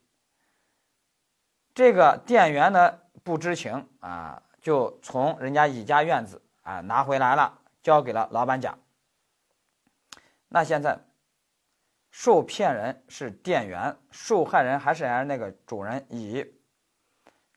[1.74, 8.78] 这个店员呢不知情啊，就从人家乙家院子啊拿回来了，交给了老板甲。
[10.50, 11.00] 那现在
[12.12, 16.46] 受骗人是店员，受害人还是人那个主人乙。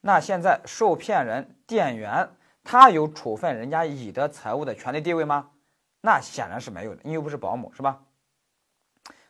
[0.01, 2.29] 那现在受骗人店员
[2.63, 5.51] 他有处分人家乙的财物的权利地位吗？
[6.01, 8.03] 那显然是没有的，你又不是保姆，是吧？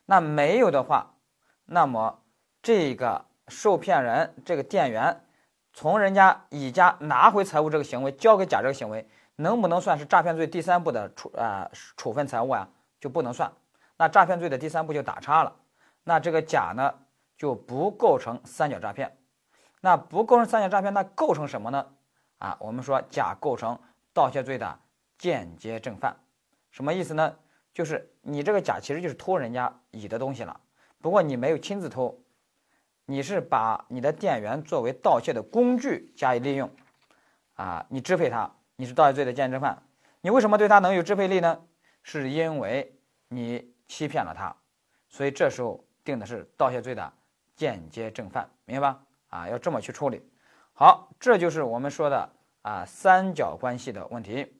[0.05, 1.15] 那没有的话，
[1.65, 2.23] 那么
[2.62, 5.23] 这个受骗人这个店员
[5.71, 9.07] 从人家乙家拿回财物这个行为，交给甲这个行为，
[9.38, 12.67] 能不能算是诈骗罪第三步的处啊处分财物啊？
[12.99, 13.51] 就不能算。
[14.03, 15.55] 那诈骗罪的第三步就打叉了。
[16.03, 16.93] 那这个甲呢
[17.37, 19.17] 就不构成三角诈骗。
[19.79, 21.87] 那不构成三角诈骗，那构成什么呢？
[22.37, 23.79] 啊，我们说甲构成
[24.11, 24.77] 盗窃罪的
[25.17, 26.17] 间接正犯。
[26.69, 27.33] 什么意思呢？
[27.73, 30.59] 就是你这个甲其实就是偷人家乙的东西了，
[31.01, 32.21] 不过你没有亲自偷，
[33.05, 36.69] 你是把你的店员作为盗窃的工具加以利用，
[37.53, 39.81] 啊，你支配他，你是盗窃罪的间接正犯。
[40.19, 41.61] 你为什么对他能有支配力呢？
[42.03, 44.56] 是因为你欺骗了他，
[45.10, 47.13] 所以这时候定的是盗窃罪的
[47.56, 49.00] 间接正犯，明白吧？
[49.30, 50.22] 啊，要这么去处理。
[50.74, 52.30] 好，这就是我们说的
[52.62, 54.60] 啊三角关系的问题。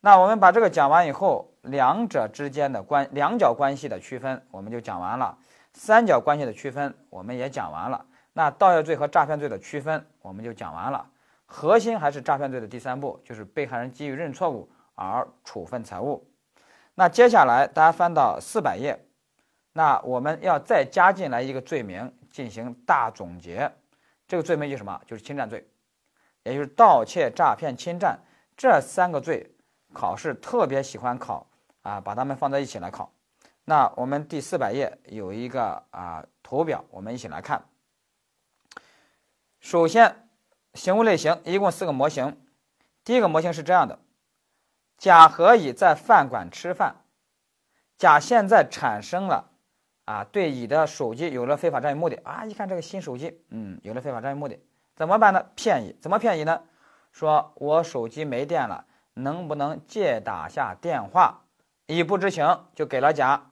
[0.00, 5.36] 那我们把这个讲完以后，两者之间的关两角关系的区分我们就讲完了，
[5.72, 8.06] 三角关系的区分我们也讲完了。
[8.32, 11.10] 那盗窃罪和诈骗罪的区分我们就讲完了。
[11.44, 16.29] 核心还是诈骗罪的第三步，就是被害人基于认错误而处分财物。
[17.00, 19.06] 那接下来大家翻到四百页，
[19.72, 23.72] 那我们要再加进来一个罪名进行大总结。
[24.28, 25.00] 这个罪名就是什么？
[25.06, 25.66] 就是侵占罪，
[26.42, 28.20] 也就是盗窃、诈骗、侵占
[28.54, 29.50] 这三个罪。
[29.94, 31.46] 考试特别喜欢考
[31.80, 33.10] 啊，把它们放在一起来考。
[33.64, 37.64] 那我们第四百页有一个啊图表，我们一起来看。
[39.58, 40.28] 首先，
[40.74, 42.38] 行为类型一共四个模型。
[43.02, 43.98] 第一个模型是这样的：
[45.00, 46.94] 甲和乙在饭馆吃饭，
[47.98, 49.50] 甲现在产生了
[50.04, 54.60] 啊对乙的手机有了非法占有目的啊，一看这个新手机，嗯，有了非法占有目的，
[54.94, 55.46] 怎么办呢？
[55.56, 56.62] 骗乙，怎么骗乙呢？
[57.10, 58.84] 说我手机没电了。
[59.14, 61.42] 能不能借打下电话？
[61.86, 63.50] 乙不知情，就给了甲，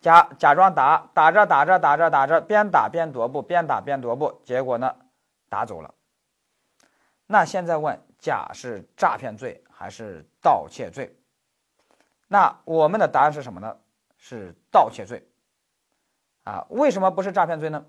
[0.00, 4.94] 甲假装打，打着打着打着打着，边打边踱步，边打边踱步，结果呢，
[5.48, 5.94] 打走了。
[7.26, 11.14] 那现在问甲是诈骗罪还是盗窃罪？
[12.26, 13.76] 那我们的答案是什么呢？
[14.16, 15.26] 是盗窃罪。
[16.44, 17.86] 啊，为什么不是诈骗罪呢？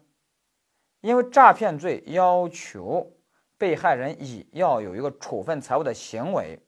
[1.01, 3.11] 因为诈骗罪要求
[3.57, 6.59] 被害人乙要有一个处分财物的行为。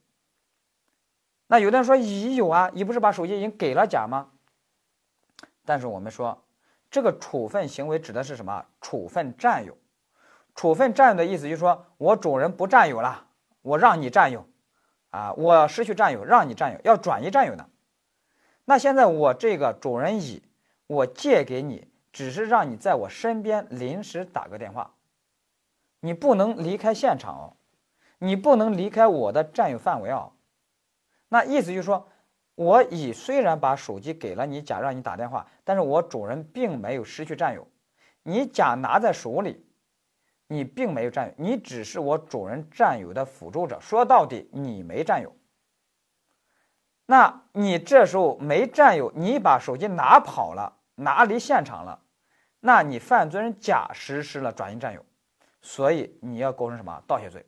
[1.47, 4.31] 那有的人说乙有啊，乙不是把手机已经给了甲吗？
[5.65, 6.43] 但是我们说，
[6.89, 8.65] 这个处分行为指的是什么？
[8.79, 9.77] 处分占有。
[10.55, 13.27] 处分占有的意思就是说我主人不占有了，
[13.61, 14.47] 我让你占有，
[15.09, 17.69] 啊，我失去占有，让你占有，要转移占有的。
[18.65, 20.43] 那现在我这个主人乙，
[20.87, 24.93] 我借给你，只是让你在我身边临时打个电话，
[25.99, 27.57] 你不能离开现场哦，
[28.19, 30.33] 你不能离开我的占有范围哦。
[31.29, 32.09] 那意思就是说，
[32.55, 37.67] 我乙虽然把手机给了你甲，让你打电话，但是我主人并没有失去占有。
[38.23, 39.65] 你甲拿在手里，
[40.51, 43.79] 你并没有占有，你只是我主人占有的辅助者。
[43.79, 45.33] 说到底，你没占有。
[47.05, 52.01] 那你这时候没占有，你把手机拿跑了，拿离现场了，
[52.59, 55.05] 那你犯罪人甲实施了转移占有，
[55.61, 57.45] 所以你要构成什么盗窃罪？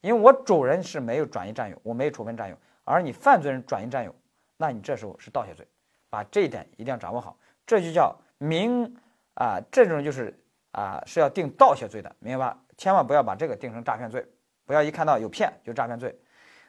[0.00, 2.56] 因为我主人是没有转移占有，我没有处分占有。
[2.84, 4.14] 而你犯罪人转移占有，
[4.56, 5.68] 那你这时候是盗窃罪，
[6.08, 7.36] 把这一点一定要掌握好，
[7.66, 8.96] 这就叫明
[9.34, 10.39] 啊，这种就是
[10.72, 12.58] 啊是要定盗窃罪的，明白吧？
[12.76, 14.26] 千万不要把这个定成诈骗罪，
[14.64, 16.18] 不要一看到有骗就诈骗罪。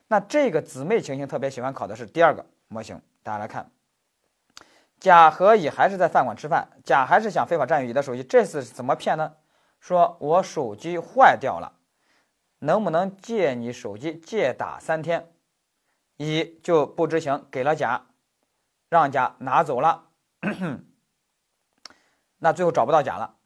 [0.07, 3.71] 那这个姊妹情形特别喜欢考的是第二个模型，大家来看，
[4.99, 9.35] 甲和乙还是在饭馆吃饭，甲还是想非法占有乙的手机，这次怎么骗呢？
[9.79, 11.73] 说我手机坏掉了，
[12.59, 15.31] 能不能借你手机借打三天？
[16.17, 18.05] 乙就不知情，给了甲，
[18.89, 20.09] 让甲拿走了，
[22.37, 23.37] 那最后找不到甲了。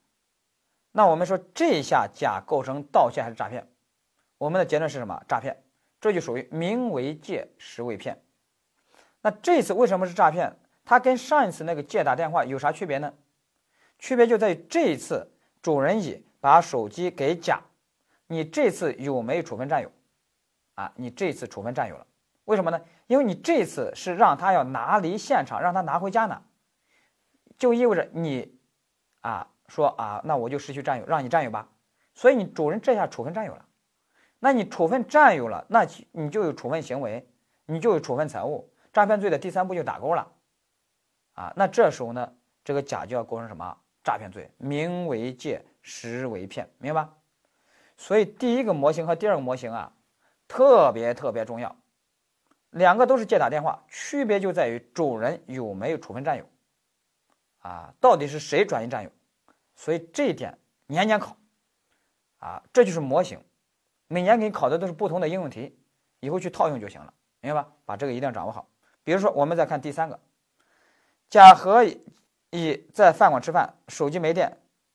[0.98, 3.68] 那我们说这一下甲构成盗窃还是诈骗？
[4.38, 5.22] 我们的结论是什么？
[5.28, 5.62] 诈骗，
[6.00, 8.18] 这就属于名为借，实为骗。
[9.20, 10.58] 那这次为什么是诈骗？
[10.86, 13.14] 它跟上一次那个借打电话有啥区别呢？
[14.00, 15.30] 区别就在于这一次
[15.62, 17.60] 主人乙把手机给甲，
[18.28, 19.92] 你这次有没有处分占有？
[20.76, 22.08] 啊，你这次处分占有了，
[22.46, 22.80] 为什么呢？
[23.08, 26.42] 因为你这次是让他要拿离现场，让他拿回家呢，
[27.58, 28.58] 就意味着你，
[29.20, 31.70] 啊，说啊，那我就失去占有，让你占有吧。
[32.14, 33.66] 所以你主人这下处分占有了，
[34.40, 37.28] 那你处分占有了，那你就有处分行为，
[37.66, 40.32] 你就有处分财物，诈骗罪的第三步就打勾了，
[41.34, 43.78] 啊，那这时候呢，这个甲就要构成什么？
[44.04, 47.14] 诈骗罪，名为借，实为骗，明白吧？
[47.98, 49.92] 所以第一个模型和第二个模型啊，
[50.48, 51.76] 特别特别重要。
[52.70, 56.46] 两个都是借打电话，区别就在于主人有没有处分占有，
[57.62, 59.10] 啊，到底是谁转移占有？
[59.76, 60.58] 所以这一点
[60.88, 61.38] 年年考，
[62.40, 63.40] 啊，这就是模型，
[64.08, 65.78] 每年给你考的都是不同的应用题，
[66.20, 67.70] 以后去套用就行了，明白吧？
[67.86, 68.68] 把这个一定要掌握好。
[69.04, 70.20] 比如说，我们再看第三个，
[71.30, 71.86] 甲和。
[72.52, 74.50] 乙在饭馆吃饭，手机没电，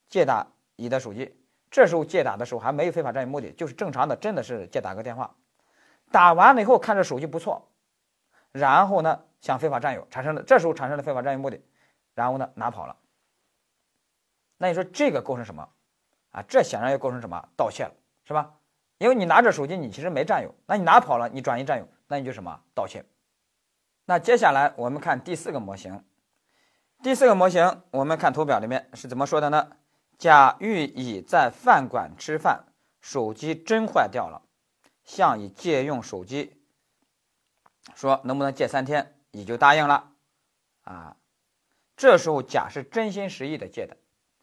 [0.08, 1.36] 借打乙的手机。
[1.70, 5.34] 这时候借打的时候还没有非法占有目的，就是正常的，真的是借打个电话。
[6.10, 7.70] 打完了以后看这手机不错，
[8.50, 11.60] 然后呢想非法占有，产生了这时候产生了非法占有目的，
[12.14, 12.96] 然后呢拿跑了。
[14.62, 15.66] 那你说这个构成什么？
[16.32, 17.92] 啊，这显然要构成什么盗窃了，
[18.24, 18.52] 是吧？
[18.98, 23.02] 因为你拿着手机，你其实没占有，那你拿跑了，你转移占有，那你就什么盗窃。
[24.04, 26.04] 那接下来我们看第四个模型。
[27.02, 29.72] 第四个模型，我们看图表里面是怎么说的呢？
[30.18, 32.66] 甲与乙在饭馆吃饭，
[33.00, 34.42] 手机真坏掉了，
[35.02, 36.62] 向乙借用手机，
[37.94, 40.12] 说能不能借三天，乙就答应了。
[40.82, 41.16] 啊，
[41.96, 43.96] 这时候甲是真心实意的借的，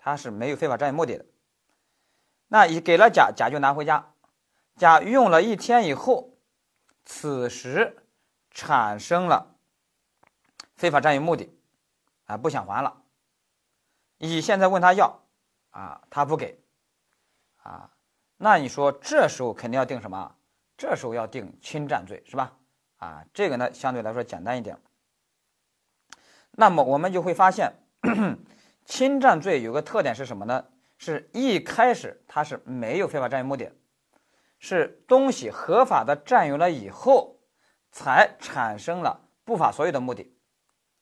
[0.07, 1.25] 他是没有非法占有目的的。
[2.47, 4.13] 那乙给了甲，甲就拿回家，
[4.77, 6.37] 甲用了一天以后，
[7.03, 8.07] 此时
[8.49, 9.53] 产生了
[10.75, 11.53] 非法占有目的。
[12.27, 13.01] 啊，不想还了。
[14.19, 15.23] 乙现在问他要，
[15.71, 16.57] 啊，他不给，
[17.63, 17.91] 啊，
[18.37, 20.37] 那你说这时候肯定要定什么？
[20.77, 22.55] 这时候要定侵占罪，是吧？
[22.95, 24.79] 啊，这个呢相对来说简单一点。
[26.51, 27.73] 那么我们就会发现，
[28.87, 30.65] 侵占罪有个特点是什么呢？
[30.97, 33.71] 是一开始它是没有非法占有目的，
[34.57, 37.37] 是东西合法的占有了以后，
[37.91, 40.33] 才产生了不法所有的目的。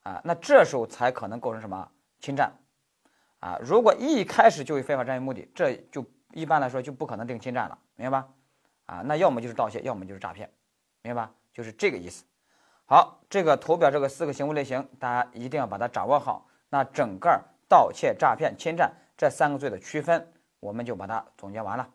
[0.01, 2.51] 啊，那这时候才可能构成什么侵占？
[3.39, 8.27] 啊，如果一开始就有非法占有目的，这就一般来说就不可能定侵占了，明白吧？
[8.87, 10.51] 啊，那要么就是盗窃，要么就是诈骗，
[11.03, 11.31] 明白吧？
[11.53, 12.25] 就是这个意思。
[12.85, 16.47] 好，这个图表这个四个行为类型，大家一定要把它掌握好。
[16.69, 21.89] 那整个盗窃、诈骗、侵占这三个罪的区分，我们就把它总结完了。